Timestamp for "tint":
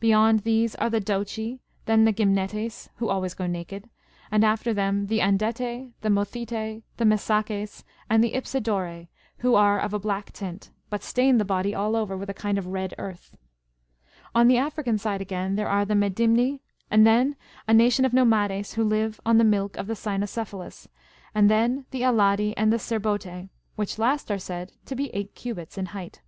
10.32-10.70